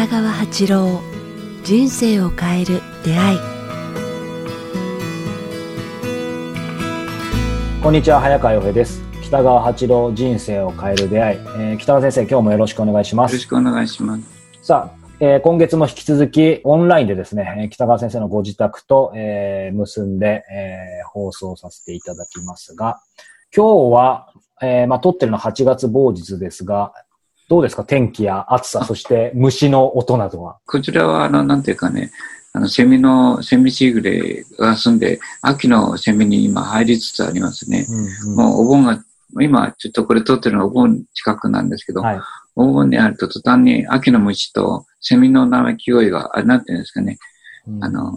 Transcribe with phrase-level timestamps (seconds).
[0.00, 1.02] 北川八郎
[1.62, 3.38] 人生を変える出会い。
[7.82, 9.02] こんにちは早川洋平です。
[9.22, 13.32] 北川八郎人生を変える出会い、えー、北川先生今日もよろしくお願いします。
[13.32, 14.22] よろしくお願いします。
[14.62, 23.02] さあえー、今月も引き続きオンラインでですね、北川先生のご自宅と、えー、結んで、えー、放送させていただきますが、
[23.54, 26.94] 今日は、えー、まあ、撮ってるのは8月某日ですが、
[27.50, 27.82] どうですか？
[27.82, 30.58] 天気や暑さ、そして虫の音などは。
[30.66, 32.12] こちらは、あの、なんていうかね、
[32.52, 37.86] あの、セミの、セミシグレが住んで、秋のセミに今入りつつありますね。
[37.90, 39.02] うんうん、もうお盆が、
[39.40, 42.16] 今ちょっとこれ撮ってるのはお盆近くなんですけど、はい、
[42.54, 47.18] 黄金にあると途端に秋の虫とセミの鳴き声が、あれなんていうんですかね、
[47.66, 48.16] うん、あの、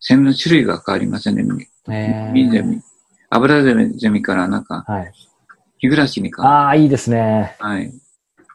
[0.00, 1.42] セミの種類が変わりますね。
[2.32, 2.80] ミゼミ。
[3.28, 5.12] 油ゼミからなんか、はい、
[5.80, 6.56] 日暮らしに変わる。
[6.56, 7.56] ああ、いいですね。
[7.58, 7.92] はい。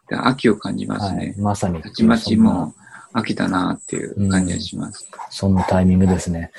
[0.10, 1.18] 秋を感じますね。
[1.18, 1.82] はい、まさに。
[1.82, 2.74] たちまちも
[3.14, 5.08] 秋だなっていう感じがします。
[5.12, 6.52] うん、そんなタイミングですね。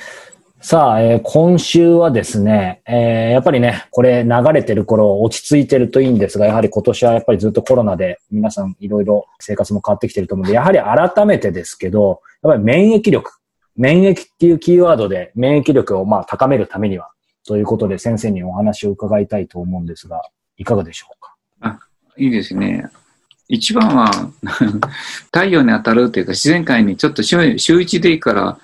[0.61, 13.31] さあ、えー、今週はですね、えー、やっぱりね、これ流れてる頃落ち着いてるといいんですが、やはり今年はやっぱりずっとコロナで皆さんいろいろ生活も変わってきてると思うんで、やはり改めてですけど、やっぱり免疫力、
[13.77, 17.10] 免疫っていうキーワードで免疫力をまあ高めるためには、
[17.47, 20.22] ということで先生にお話を伺いたいと思うんですが、
[20.56, 21.36] いかがでしょうか？
[21.60, 21.78] あ、
[22.16, 22.88] いいですね。
[23.48, 24.11] 一番は
[25.33, 28.58] 太陽に当たるというか自然界にちょっと週週一でいいから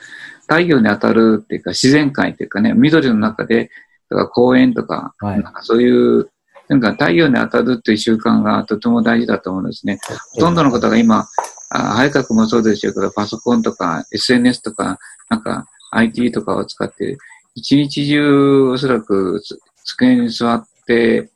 [0.52, 3.70] 太陽に当たるっていうか、自然界っていうかね、緑の中で、
[4.10, 6.30] とか公園とか、はい、なんかそういう、
[6.68, 9.98] なんか太陽に当たるっていう習慣がとても大事だと思うんですね。
[10.34, 11.26] ほとんどの方が今、
[11.70, 14.98] あ早川もそうでしょうけど、パソコンとか SNS とか、
[15.30, 17.16] なんか IT とかを使って、
[17.54, 19.40] 一日中おそらく
[19.84, 21.30] 机に座って、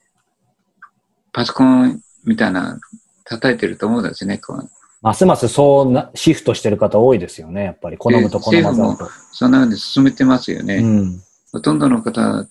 [1.32, 2.78] パソコンみたいな
[3.28, 4.38] 叩いてると思うんですね。
[4.38, 4.70] こう
[5.02, 7.98] ますますそうな、シフトしてる方多いですよね、やっぱり。
[7.98, 9.10] 好むと好まざると。
[9.30, 10.76] そんなふうに進めてますよね。
[10.76, 11.20] うん、
[11.52, 12.44] ほとんどの方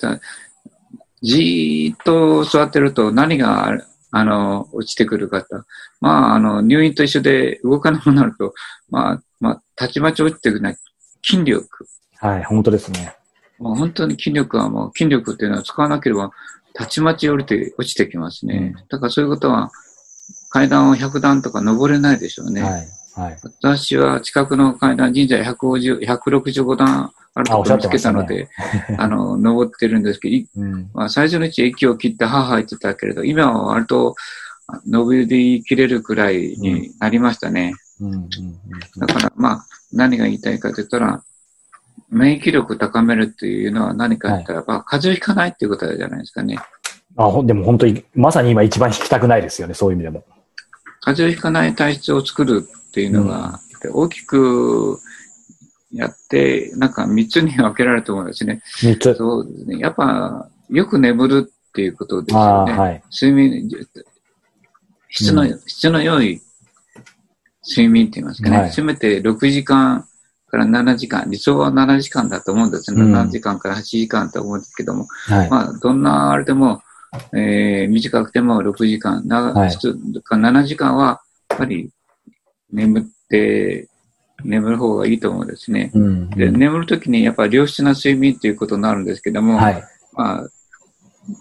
[1.21, 3.75] じーっと座ってると何が、
[4.11, 5.65] あの、落ちてくる方。
[5.99, 8.53] まあ、あの、入院と一緒で動かなくなると、
[8.89, 10.75] まあ、まあ、たちまち落ちてくるのは
[11.23, 11.87] 筋力。
[12.19, 13.15] はい、本当ですね。
[13.57, 16.31] もう本当に筋力はもう、筋力っていうのは使わなければ、
[16.73, 18.73] たちまち降りて、落ちてきますね。
[18.75, 19.71] うん、だからそういうことは、
[20.55, 22.63] 階段を100段とか登れないでしょうね。
[22.63, 28.47] はいはい、私は近くの階段、神社150、165段あるところ見つけたので、
[28.87, 34.15] あね、あの、登ってるんですけど、うん、まあ、最初のうち駅を切って母言ってたけれど、今は割と
[34.87, 37.73] 登りきれるくらいになりましたね。
[38.95, 41.21] だから、まあ、何が言いたいかと言ったら、
[42.09, 46.57] 免疫力高めるっていうのは何か言ったら、はい、まあ、風邪をひかないっていうことじゃないですかね。
[47.17, 50.23] あ、でも本当に、まさに今一番引きたくないですよね、そういう意味でも。
[51.05, 54.99] 風邪をひかない体質を作るっていうのが、うん、大きく
[55.93, 58.61] やって、なんか三つに分けられると思うんですね。
[58.79, 59.13] 三つ。
[59.13, 59.77] そうですね。
[59.77, 62.73] やっぱ、よく眠るっていうことですよね。
[62.73, 63.69] はい、睡眠、
[65.09, 66.41] 質の、うん、質の良い
[67.69, 68.57] 睡眠って言いますかね。
[68.57, 70.07] はい、せめて6時間
[70.47, 73.03] から7時間、理想は7時間だと思うんですね。
[73.03, 75.05] うん、7時間から8時間と思うんですけども。
[75.27, 76.81] はい、まあ、どんなあれでも、
[77.33, 81.89] えー、短くても6時間、長はい、7時間は、やっぱり
[82.71, 83.87] 眠って、
[84.43, 85.91] 眠る方がいいと思うんですね。
[85.93, 89.83] うん、で眠るときにやっぱり良質な睡眠っていうことになるんですけども、はい、
[90.13, 90.49] まあ、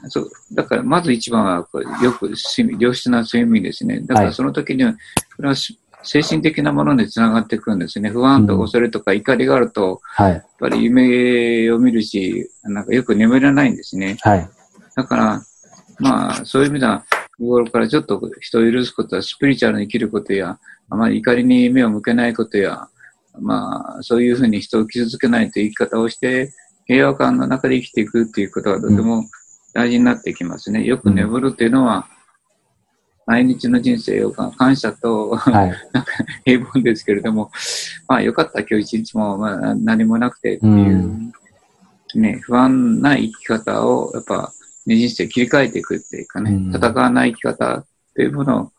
[0.08, 1.68] そうだからまず一番は
[2.02, 4.00] よく睡眠良質な睡眠ですね。
[4.00, 4.92] だからその時には、
[5.36, 5.54] これは
[6.04, 8.10] 精神的なものにつながっていくんですね。
[8.10, 14.16] 不安と恐れとか怒りがあると、うんやっぱり夢を見るし、なんかよく眠れないんですね。
[14.20, 14.48] はい、
[14.94, 15.42] だから、
[15.98, 17.04] まあ、そういう意味では、
[17.38, 20.58] 日頃からちょっと人を許すことは、スピリチュアルに生きることや、
[20.90, 22.88] あまり怒りに目を向けないことや、
[23.40, 26.52] まあ、そういうふうに人を傷つけないという生き方をして、
[26.86, 29.24] 平和感の中で生きていくっていうことがとても
[29.72, 30.84] 大事になってきますね。
[30.84, 32.06] よく眠るっていうのは、
[33.26, 36.12] 毎日の人生を感謝と、はい、なんか
[36.44, 37.50] 平凡ですけれども、
[38.06, 41.32] まあよかった今日一日もまあ何もなくてっていう、
[42.14, 44.52] うん、ね、不安な生き方をやっぱ
[44.86, 48.72] ね、人生を切り替えていくっていうかね、戦わない生き方っていうものを、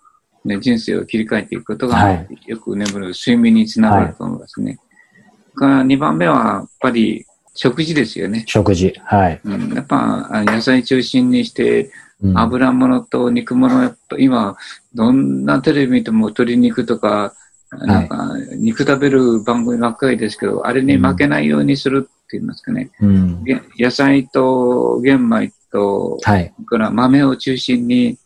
[0.47, 4.71] ね、人生を切り替えていくことが、はい、よく眠る睡眠につながると思いますね。
[4.71, 7.25] はい、から2番目は、やっぱり
[7.55, 8.43] 食事ですよね。
[8.47, 8.93] 食事。
[9.03, 9.41] はい。
[9.43, 11.91] うん、やっぱ野菜中心にして、
[12.35, 14.55] 油物と肉物、やっぱ今、
[14.93, 17.33] どんなテレビ見ても鶏肉とか、
[17.71, 22.89] なんか、肉食べる番組ばっかりですけど、あれに負けないようにするって言いますかね。
[23.01, 23.43] うん、
[23.77, 28.17] 野菜と玄米と、はい、から豆を中心に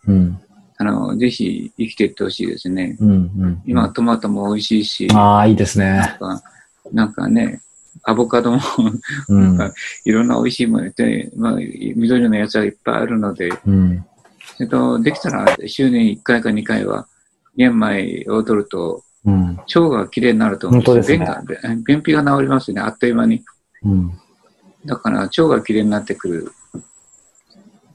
[0.78, 2.96] あの、ぜひ生きていってほしいですね。
[3.01, 5.07] うんうん、今、トマトも美味しいし。
[5.13, 6.18] ああ、いいですね。
[6.94, 7.62] なんか、ね、
[8.04, 8.62] アボカドも
[9.28, 9.74] なんか
[10.06, 14.06] いろんな美味しいもので、まあ、緑のやつはいっぱいあるので、うん、
[14.62, 17.07] えっと、できたら週に1回か2回は
[17.57, 21.18] 玄米を取ると、うん、腸がきれいになると思うんですよ。
[21.18, 21.44] 便が
[21.86, 23.44] 便秘が治りますね、あっという間に。
[23.84, 24.12] うん、
[24.86, 26.52] だから腸がきれいになってくる。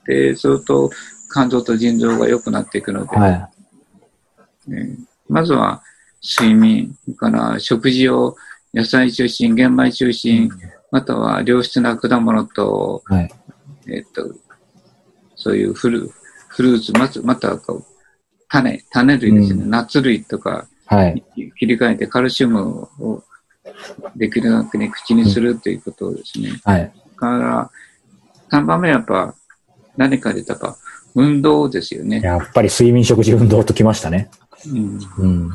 [0.06, 0.90] で、それと
[1.32, 3.50] 肝臓と腎臓が良くなっていくので、は
[4.68, 4.96] い、ね、
[5.28, 5.82] まずは
[6.22, 8.36] 睡眠から食事を
[8.72, 10.50] 野菜中心、玄米中心、
[10.90, 13.30] または良質な果物と、はい、
[13.88, 14.34] えっと、
[15.36, 16.10] そういうフル
[16.48, 17.84] フルーツ、まずまたはこう
[18.48, 23.22] 種、種類ですね、うん、ナッツ類とか、はい、切り替えてカルシウムを
[24.14, 26.60] できるだけに口にするということですね。
[26.64, 26.92] はい。
[27.16, 27.70] から、
[28.50, 29.34] 3番目はやっぱ、
[29.96, 30.76] 何かでやっぱ、
[31.14, 32.20] 運動ですよね。
[32.20, 34.30] やっぱり睡眠、食事、運動ときましたね。
[34.66, 34.98] うん。
[35.18, 35.50] うん、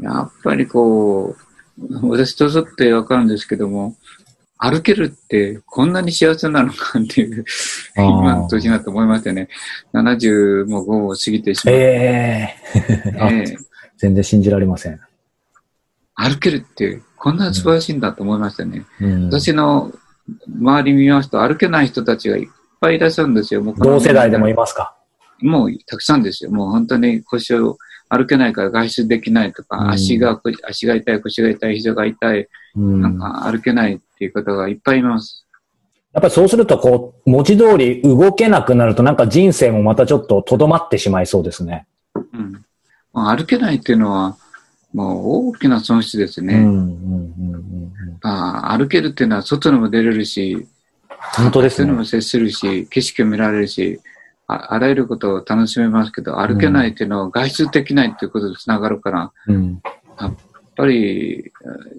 [0.00, 1.36] やっぱりこ
[1.78, 3.96] う、私とぞってわかるんですけども、
[4.58, 7.44] 歩けるってこんなに幸せなのかっていう、
[7.96, 9.48] 今の年だと思いましたね。
[9.92, 11.80] 70も5を過ぎてしまって。
[11.80, 13.56] えー、えー、
[13.96, 15.00] 全然信じられません。
[16.14, 18.84] 歩けるってこんな素晴らしいんだと思いましたね。
[19.00, 19.92] うん、私の
[20.46, 22.46] 周り見ますと歩けない人たちがいっ
[22.82, 23.62] ぱいいらっしゃるんですよ。
[23.62, 24.96] もう同世代でもいますか？
[25.40, 26.50] もうたくさんですよ。
[26.50, 35.46] もう本当に腰を歩けないから外出できないとか、うん、足が、足が痛い、腰が痛い、膝が痛い、うん、なんか歩けないっていう方がいっぱいいます。
[36.12, 41.86] やっぱりそうすると、こう、文字通り動けなくなると、なんか人生もまたちょっととどまってしまいそうですね。
[42.14, 42.64] うん。
[43.14, 44.36] まあ、歩けないっていうのは、
[44.92, 46.66] もう大きな損失ですね。
[48.22, 50.66] 歩けるっていうのは外にも出れるし、
[51.36, 51.90] 本当ですね。
[51.90, 54.00] にも接するし、景色を見られるし、
[54.46, 59.82] ああらゆることを楽しめますけど、歩けないっていうのは外出できないっていうことでつながるから、うん、
[60.20, 60.34] やっ
[60.76, 61.52] ぱり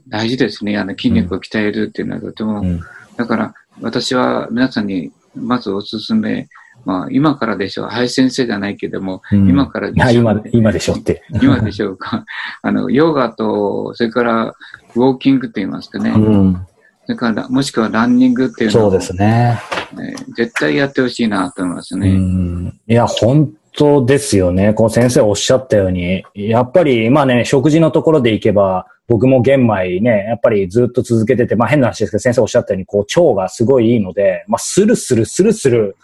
[0.07, 0.77] 大事ですね。
[0.77, 2.81] あの筋肉を鍛えるっていうのはとても、うん、
[3.15, 6.47] だから私は皆さんにまずおすすめ、
[6.85, 7.87] まあ今からでしょう。
[7.87, 11.23] 林先生じゃないけども、うん、今からでしょう、今、今でしょうって。
[11.41, 12.25] 今でしょうか。
[12.61, 14.53] あの、ヨガと、それから
[14.95, 16.11] ウォーキングって言いますかね。
[16.11, 16.67] うん
[17.05, 18.89] それから、もしくはランニングっていうのを。
[18.91, 19.59] そうですね。
[19.95, 22.71] ね絶対やってほしいなと思いますね。
[22.87, 24.73] いや、本当ですよね。
[24.73, 35.97] こう先生おっしゃったように、やっぱり、まあね、食事のところでいけば、僕も玄米ね、やっぱりずっと続けてて、まあ変な話ですけど、先生おっしゃったように、こう腸がすごいいいので、まあスルスルスルスル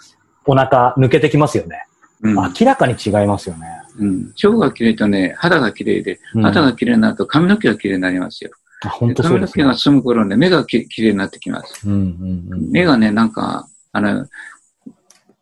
[0.45, 1.85] お腹抜けてきますよね。
[2.21, 3.67] うん、明らかに違いますよね。
[3.97, 4.33] うん。
[4.43, 8.51] 腸が綺麗とね、肌が綺麗で、肌が綺麗になると髪の毛が綺麗になりますよ。
[8.51, 11.87] あ本当そうです、ね、髪の毛が済む頃ね、目がききれいになってきます。
[11.87, 14.27] うんうんうん、目がね、なんか、あの、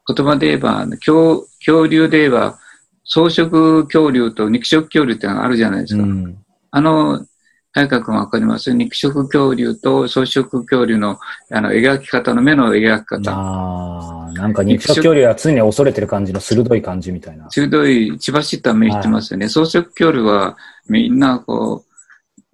[0.07, 2.57] 言葉で言えば、恐恐竜で言えば、
[3.05, 6.03] 草食恐竜と肉食恐竜ってのがあるじゃないですか。
[6.03, 6.37] うん、
[6.71, 7.25] あの、
[7.73, 8.73] 早川君わかります？
[8.73, 11.19] 肉食恐竜と草食恐竜の
[11.51, 13.31] あの描き方の目の描き方。
[13.31, 17.47] ああ、なんか肉食恐竜は常に恐れてる感じの鋭い感じみたいな。
[17.51, 19.45] 鋭い、血走った目してますよね。
[19.45, 20.57] はい、草食恐竜は
[20.89, 21.86] みんなこう、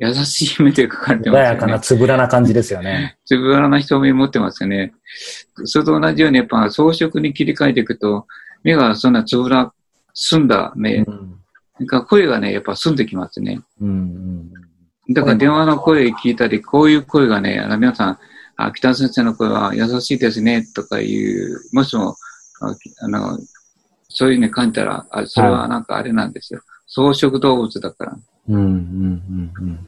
[0.08, 1.50] 優しい目で描かれてますよね。
[1.50, 3.18] 穏やかなつぶらな感じですよね。
[3.26, 4.94] つぶらな瞳持ってますよね。
[5.66, 8.28] それと同じようにやっぱ装飾に切り替えていくと、
[8.64, 9.74] 目がそんなつぶら、
[10.14, 10.98] 澄んだ目。
[10.98, 11.40] うん、
[11.80, 13.62] なんか声がね、やっぱ澄んできますね。
[13.82, 14.54] うんうん
[15.10, 18.20] だから電話の声聞いたり、こういう声がね、あの皆さん、
[18.56, 22.16] あ北先生の声は優しいですね、とかいう、もしも、
[23.02, 23.38] あの、
[24.08, 26.62] そういうね感じたら、あそれはなんかあれなんですよ。
[26.88, 28.18] 草食動物だから。
[28.50, 29.80] うんうんうん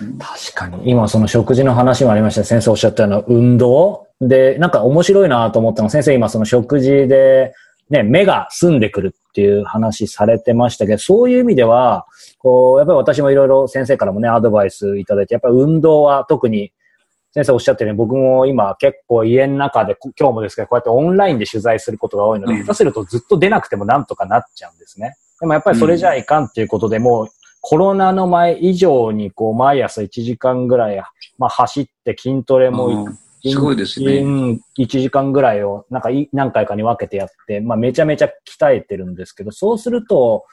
[0.00, 0.18] うん。
[0.18, 0.90] 確かに。
[0.90, 2.44] 今その食事の話もありました。
[2.44, 7.54] 先生おっしゃったような運動で、なんか面白いなと思ったの先生今その食事で、
[7.90, 12.06] ね、目が澄んでくるっていう話されてましたけど、そういう意味では、
[12.38, 16.72] こう、やっぱり私もいろいろ先生からもね、アドバイスいただいて、やっぱり運動は特に
[17.34, 25.16] 先生おっしゃってるように、僕も今結構家の中で、今日もですけど、こうやってオンラインで取材することが多いので、下手するとずっと出なくてもなんとかなっちゃうんですね。
[25.40, 27.28] でもやっぱりそれじゃいかんっていうことで、もう
[27.62, 31.00] コロナの前以上に、こう、毎朝1時間ぐらい、
[31.38, 33.08] まあ、走って筋トレも、
[33.44, 34.06] すごいですね。
[34.78, 40.44] 1時間ぐらいを、なんか、何回かに分けてやって、まあ、めちゃめちゃ鍛えてるんですけど、そうすると、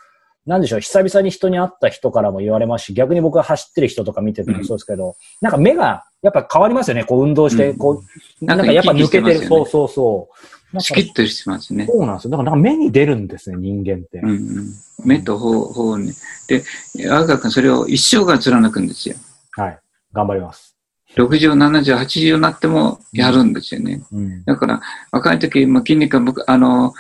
[0.46, 8.04] なんでしょう、久々に人に会った人からも言われますし、逆に僕が走ってる人とか見ててもそうですけど、うん、なんか目が、やっぱ変わりますよね、こう運動して、こ
[8.42, 10.59] う、なんかやっぱ抜けてる、そうそうそう。
[10.78, 11.88] シキッとしますね。
[11.88, 12.32] そうなんですよ。
[12.32, 14.20] だから目に出るんですね、人間って。
[14.20, 14.74] うんうん、
[15.04, 16.14] 目と頬、頬に。
[16.48, 16.64] で、
[17.10, 19.16] 赤君それを一生が貫くんですよ。
[19.52, 19.80] はい。
[20.14, 20.76] 頑張ります。
[21.16, 24.04] 60、70、80になってもやるんですよね。
[24.12, 26.94] うん、だから、若い時、まあ、筋肉が、あの、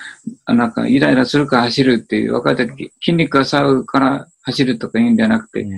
[0.47, 5.77] なんか、イライラするから走るっていう、若い時、筋肉が触るから走るとか言うんじゃなくて、うん、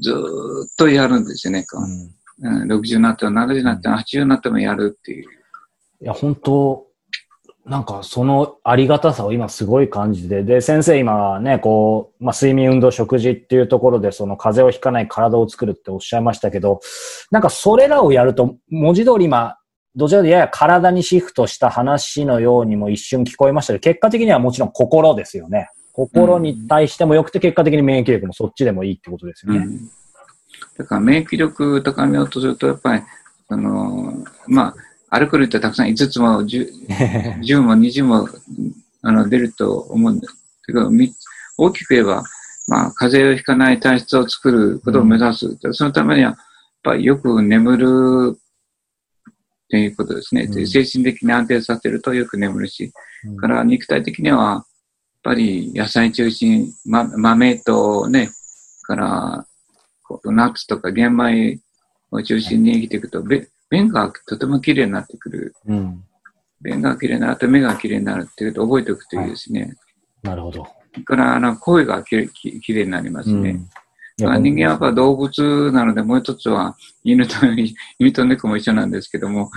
[0.00, 1.64] ずっとやるんですよね。
[2.38, 5.28] うん、60になっても70になっても80になってもやるっていう。
[6.02, 6.86] いや、本当
[7.64, 16.80] なんかそのありがたさを今すごい感じて、で、先生今ね、こう、まあ、睡眠運動食事っていうところでその風邪をひかない体を作るっておっしゃいましたけど、
[17.30, 19.56] なんかそれらをやると、文字通り今、
[19.94, 25.68] どちらかとやや体にシフトした話のようにも一瞬聞こえましたけど、結果的にはもちろん心ですよね。
[25.92, 29.58] 心に対してもよくて、結果的に免疫力もそっちでもいいってことですよね。
[29.58, 29.90] うん、
[30.78, 33.02] だから免疫力高めようとすると、やっぱり、
[33.48, 34.14] あの、
[34.48, 34.74] まあ、
[35.14, 36.86] アルコールってたくさん5つも 10,
[37.40, 38.26] 10 も20も
[39.02, 40.34] あの出ると思うんです。
[40.64, 40.90] けど、
[41.58, 42.24] 大きく言えば、
[42.66, 45.58] まあ、風邪をひかない体質を作ることを目指す。
[45.62, 46.38] うん、そのためには、やっ
[46.82, 48.38] ぱりよく眠る
[49.68, 50.44] ということですね。
[50.44, 52.90] うん、精神的に安定させるとよく眠るし、
[53.26, 54.64] うん、から肉体的には、やっ
[55.22, 58.30] ぱり野菜中心、ま、豆とね、
[58.84, 59.46] から
[60.24, 61.60] ナッツとか玄米
[62.10, 63.22] を中心に生きていくと、
[63.72, 65.54] 便がとても綺麗になってくる。
[65.66, 66.04] うん。
[66.60, 69.62] 便が綺麗になると目が綺麗になるっていうと覚えておくといいですね。
[69.62, 69.74] はい、
[70.24, 70.66] なるほど。
[71.06, 73.58] から、あの、声がきれきれいになりますね。
[74.20, 77.34] うん、人間はやっぱ動物なので、もう一つは犬と、
[77.98, 79.50] 犬と猫も一緒なんですけども、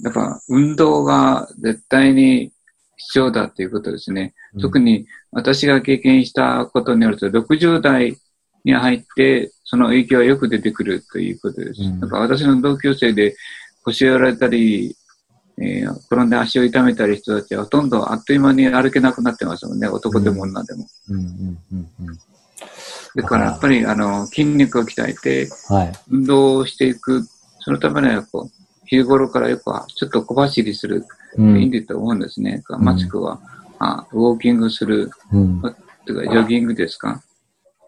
[0.00, 2.52] やっぱ運動が絶対に
[2.98, 4.34] 必要だっていうことですね。
[4.54, 8.18] うん、特に私が経験したことによると、60代
[8.66, 11.82] に入って、その影響がよく出てくるということです。
[11.82, 13.36] うん、なんか私の同級生で
[13.84, 14.96] 腰をやられたり、
[15.58, 20.86] えー、転んで足を痛めたり人たちはほとんどあっという間に歩けなくなってますもんね、男でも女でも。
[23.14, 25.48] だからやっぱりあの筋肉を鍛えて、
[26.10, 27.22] 運動をしていく、
[27.60, 29.62] そのためにはこう昼頃からよく
[29.94, 31.06] ちょっと小走りする、
[31.36, 32.64] うん、いいんだと思うんですね。
[32.68, 33.40] うん、マスクは、
[33.78, 35.74] あウォーキングする、うん、とか
[36.06, 37.22] ジョギングですか、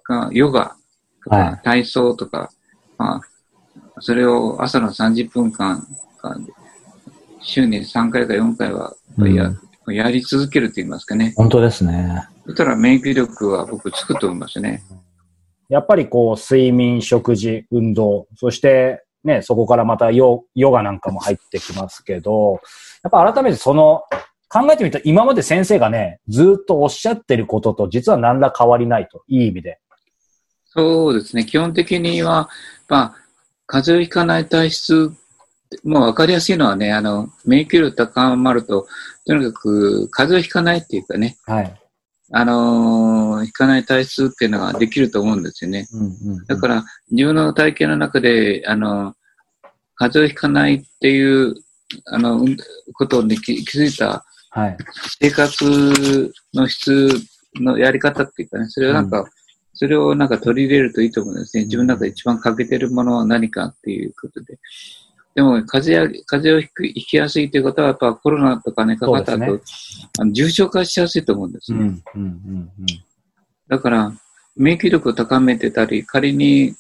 [0.09, 0.75] かヨガ
[1.23, 2.51] とか、体操とか、
[2.97, 5.87] まあ、それを朝の30分間、
[7.43, 9.53] 週に3回か4回はや,、
[9.87, 11.35] うん、やり続けると言いますかね。
[11.37, 12.27] 本当ですね。
[12.47, 14.83] そしたら免疫力は僕つくと思いますね。
[15.69, 22.61] やっぱりこう、睡眠、食事、運動、そしてね、そこからまたヨヨガなんかも入ってきますけど、
[23.03, 24.03] やっぱ改めてその、
[24.51, 29.79] 考えてみると今まで先生がね、ずっとおっしゃってることと実は何ら変わりないと、いい意味で。
[30.71, 31.45] そうですね。
[31.45, 32.49] 基本的には、
[32.89, 33.15] まあ、
[33.67, 35.13] 風邪をひかない体質、
[35.85, 38.87] もう分かりやすいのはね、あの、免疫力高まると、
[39.27, 41.81] とにかく風邪をひかないっていうかね、はい。
[42.31, 45.87] あのー、ひかない体質っていうのができると思うんですよね。
[45.93, 49.15] うんうんうん、だから、自分の体験の中で、あの、
[49.97, 51.55] 風邪をひかないっていう、
[52.07, 52.47] あの、
[52.95, 54.77] ことに気づいた、はい。
[55.21, 57.11] 生活の質
[57.57, 59.27] のやり方っていうかね、それはなんか、
[59.79, 61.63] それをなんか取り入れるといいと思うんですね。
[61.65, 64.59] 自分の中で一番欠けてるものは何かっていうことで。
[65.37, 69.61] でも、風邪や、風邪をひきやすいということは、やっぱコロナとかね、かかった後、ね、
[70.19, 71.79] あの重症化しやすいと思うんですね。
[71.79, 72.87] うんうんうんうん、
[73.69, 74.13] だから、
[74.57, 76.75] 免疫力を高めてたり、仮に、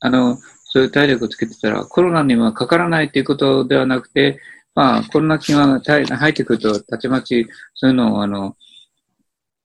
[0.00, 4.40] あの、そういう体力をつけてたら、コロナにはかからないということではなくて、
[4.74, 8.56] まあ、コロナ菌が入ってくると、たちまち、そういうのを、あの、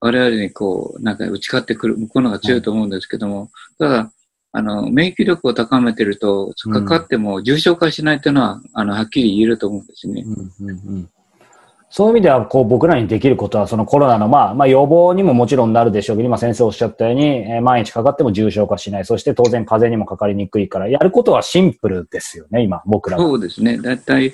[0.01, 4.11] 我々にこう、なんか打ち勝ってくる、向こうのが強いと思うんですけども、ただ、
[4.51, 10.23] あの、免疫力を高めてると、かかっても重症化しないというのは、あの、はっきり言えると思うんですね。
[10.25, 11.09] うんうんうん
[11.91, 19.05] そういう意味では、こう、僕らにできることは、そのコロナの、まあ、まあ、予防にももちろんなるでしょうけど、今先生おっしゃったように、えー、毎日かかっても重症化しない。
[19.05, 23.23] そして当然風邪にもかかりにくいから、やることはシンプルですよね、今、僕らは。
[23.23, 23.79] そうですね。
[23.79, 24.31] だいたい、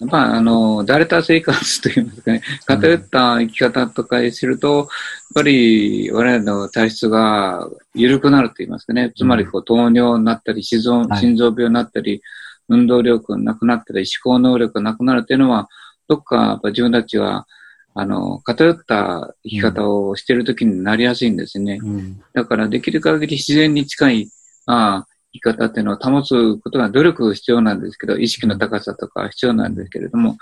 [0.00, 4.86] まあ、あの、だれた生活といいますかね、偏った生き方とかすると、やっ
[5.34, 12.22] ぱり我々の体質が緩くなると言いますかね、つまりこう糖尿になったり、心臓心臓病になったり、
[12.68, 15.68] 運動力がなくなったり、思考能力がなくなるというのは、
[16.08, 17.46] どっかやっぱ自分たちは、
[17.92, 21.78] あの、偏った生き方をしているときになりやすいんですね。
[21.82, 24.30] うん、だからできる限り自然に近い、
[24.66, 30.36] あ生き方っていうのを保つことが努力必要なんですけど、意識の高さとか必要なんですけれども、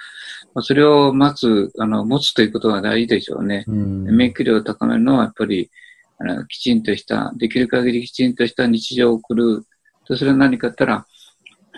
[0.62, 3.64] それを待つ、あの、持つということが大事でしょうね。
[3.66, 5.70] うん、免疫力を高めるのはやっぱり、
[6.18, 9.64] あの、きちんとした、できる限りきちんとした日常を送る。
[10.06, 11.06] と、それは何かったら、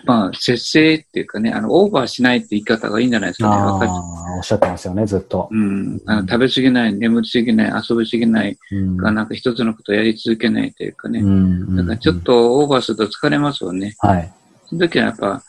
[0.05, 3.55] まあ、節制っていうかね、あの、オーバーしないって言い方がいいんじゃないですかね。
[3.55, 5.47] ああ、おっしゃってますよね、ずっと。
[5.51, 6.01] うん。
[6.05, 11.19] あの食べ過ぎない、眠りすぎない、遊びすぎない、うん、なんか一つのことをやり続けないというかね。
[11.19, 11.75] うん。
[11.75, 13.95] だからちょっとオーバーすると疲れますよね。
[13.99, 14.33] はい。
[14.67, 15.43] その時はやっぱ、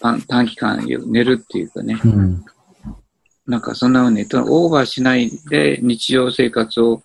[0.00, 2.44] 短短期間寝るっていうかね、うん、
[3.46, 7.02] なんかそんな風に、オーバーしないで日常生活を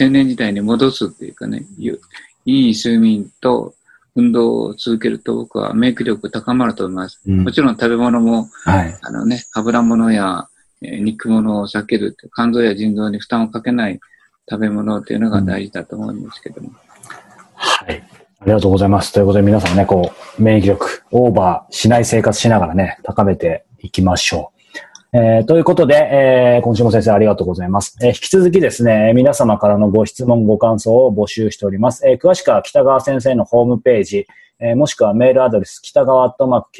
[0.00, 3.74] 青年時代に戻すっていうかね、いい睡眠と
[4.16, 7.20] 運動を続けると僕は免疫力高まると思います。
[7.26, 10.48] うん、もちろん食べ物も、はい、あのね、油物や、
[10.82, 14.00] えー、肉物を避ける、肝臓や腎臓に負担をかけない
[14.48, 16.68] 食べ物っていうのが大事だと思うんですけども。
[16.68, 16.74] うん、
[17.54, 18.04] はい。
[18.40, 19.12] ありがとうございます。
[19.12, 24.59] ということで皆さんね、こう、免疫力、オーバーしない生活しながらね、高めていきましょう。
[25.12, 27.96] えー、ということで、えー、今週も先生ありがとうございます。
[28.00, 32.06] えー、引き続きですね、皆様からのご質問、ご感想を募集しております。
[32.08, 34.26] えー、詳しくは北川先生のホームページ、
[34.60, 36.70] えー、もしくはメールアドレス、北川アットマーク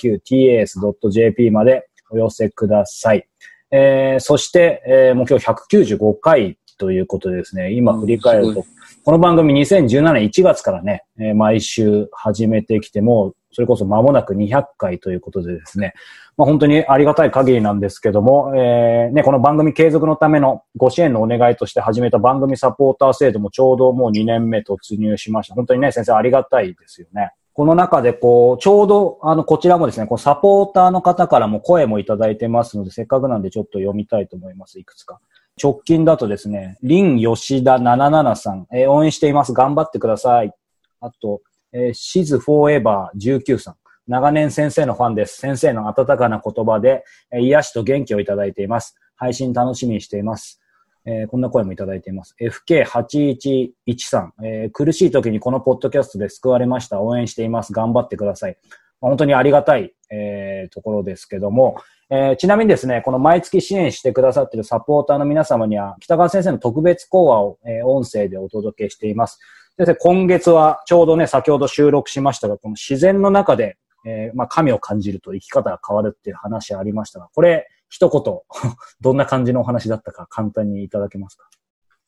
[0.00, 3.28] KIQTAS.jp までお寄せください。
[3.70, 8.64] えー、そして、えー、もう今日195回ということでですね、今振り返ると、
[9.04, 15.94] この番組2017年1月からね、えー、毎週始めてきても、それこそ間もなく200回ということでですね、
[16.36, 25.54] まあ、本当にありがたい限りなんですけども、えー、ね、この番組継続のためのご支援のお願いとして始めた番組サポーター制度もちょうどもう2年目突入しました。
[25.54, 27.30] 本当にね、先生ありがたいですよね。
[27.54, 34.78] この中でこう、ちょうど、あの、こちらもですね、こうサポーターの方からも声もいただいてますので、せっかくなんでちょっと読みたいと思います。
[34.78, 35.18] いくつか。
[35.62, 39.54] 直近だとですね、リン吉田77さん、えー、応援しています。
[39.54, 40.52] 頑張ってください。
[41.00, 41.40] あと、
[41.76, 43.76] えー、シズフォーエバー19さん。
[44.08, 45.36] 長年先生のファンです。
[45.36, 48.96] 先生の温かな言葉で、えー、癒しと元気をいただいています。
[49.14, 50.62] 配信楽しみにしています。
[51.04, 52.34] えー、こんな声もいただいています。
[52.40, 57.02] FK8113 えー、苦しい時にこのポッドキャストで救われました。
[57.02, 57.74] 応援しています。
[57.74, 58.56] 頑張ってください。
[59.00, 61.76] 本当にありがたい、えー、ところですけども、
[62.08, 69.38] えー、ちなみにですね、この毎月支援してくださっているサポーターの皆様には、北川先生の特別講話を、えー、音声でお届けしています。
[69.78, 78.22] 先生、今月はちょうどね、先ほど収録しましたが、この自然の中で、えー、まあ、神を感じると生き方が変わるっていう話ありましたが、これ、一言、
[79.02, 81.50] どんな感じのお話だったか簡単にいただけますか？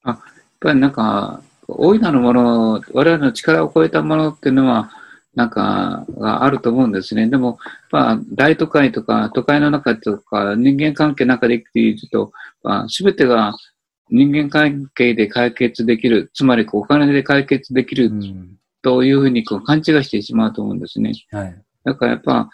[0.05, 0.19] あ、やっ
[0.61, 4.91] ぱりなんか、大いなるもの、我々の力を超えたものっていうのは、
[5.35, 7.29] なんか、があると思うんですね。
[7.29, 7.59] でも、
[7.93, 13.55] まあ、大都会とか、都会の中とか、人間関係の中で生きていると、まあ、すべてが
[14.11, 18.11] 人間関係で解決できる、つまりお金で解決できる
[18.83, 21.13] というふうにこう勘違いしてしまうと思うんですね。
[21.31, 21.63] はい。
[21.85, 22.51] だからやっぱ、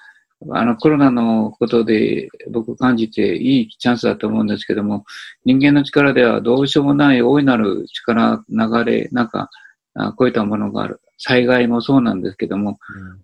[0.50, 5.04] あのコロナのことで僕感じていいチャンスだと思うんですけども、
[5.44, 9.48] 人間の力ではどうしようもない大いなる力、流れ、なんか、
[10.16, 11.00] こういったものがある。
[11.16, 12.78] 災害もそうなんですけども、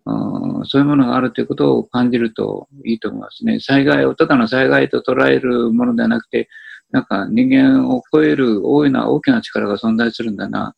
[0.06, 3.60] うん、そういうものがあるということを感じるといいと思いますね。
[3.60, 6.48] 災害をただの災害と捉えるものではなくて、
[6.92, 10.74] なんか人間を超える大いな大きな力が存在するんだな。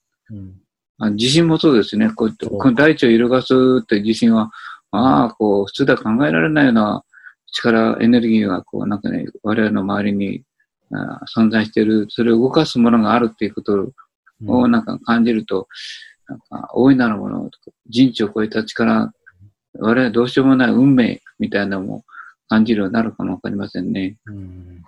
[1.01, 2.11] うん、地震もそうですね。
[2.11, 4.51] こうこの大地を揺るがすって地震は、
[4.91, 7.03] ああ、こう、普通では考えられないような
[7.53, 10.43] 力、エネルギーが、こう、なんかね、我々の周りに
[11.35, 13.93] 存在している、それを動かすものがあるっていうこと
[14.47, 15.67] をなんか感じると、
[16.29, 17.51] なんか大いなるもの
[17.89, 19.13] 人知を超えた力、
[19.79, 22.05] 我々どうしようもない運命みたいなのも
[22.49, 24.19] 感じるようになるかもわかりませんね。
[24.27, 24.83] うん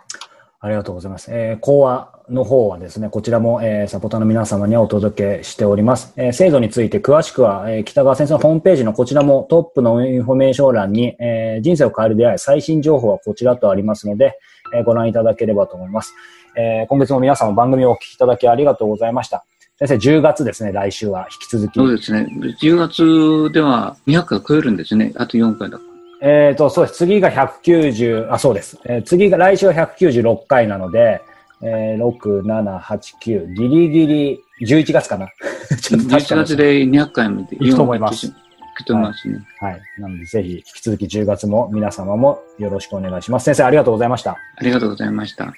[0.65, 1.29] ありがとうございます。
[1.31, 6.15] えー、講話の方はですね、こちらも、えー、サポーターの皆様にはお届けしております。
[6.17, 14.39] えー、制度について詳しくは、えー、北川先生のホームページのこちらもトップのインフォメーション欄に、えー、人生を変える出会い、最新情報はこちらとありますので、
[14.75, 16.15] えー、ご覧いただければと思います。
[16.57, 19.45] えー、今月も皆様番組をお聞きいただきありがとうございました。
[19.79, 21.75] 先生、10月ですね、来週は引き続き。
[21.79, 22.27] そうですね。
[22.63, 25.13] 10月では200回超えるんですね。
[25.17, 25.79] あと4回だ
[26.21, 26.99] えっ、ー、と、そうです。
[26.99, 28.79] 次が190、あ、そうです。
[28.85, 31.21] えー、次が、来週は196回なので、
[31.63, 35.29] えー、6、7、8、9、ギリギリ11月かな。
[35.71, 38.27] 11月で200回までいくと思います。
[38.27, 38.33] い
[38.77, 39.73] くと思いますね、はい。
[39.73, 39.83] はい。
[39.99, 43.45] なので、ぜひ、引き続き10月も皆様もよろしくお願いします。
[43.45, 44.33] 先生、ありがとうございました。
[44.33, 45.53] ありがとうございました。